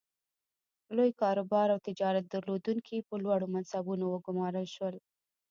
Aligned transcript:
لوی 0.97 1.11
کاروبار 1.21 1.67
او 1.73 1.79
تجارت 1.87 2.25
درلودونکي 2.33 2.97
په 3.07 3.13
لوړو 3.23 3.51
منصبونو 3.53 4.05
وګومارل 4.07 4.65
شول. 4.75 4.95